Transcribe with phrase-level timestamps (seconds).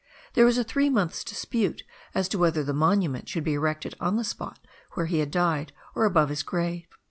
[0.33, 1.83] There was a three months' dispute
[2.15, 4.57] as to whether the monument should be erected on the spot
[4.93, 6.87] where he had died or above his grave.